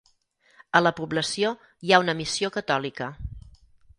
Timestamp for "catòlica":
2.57-3.13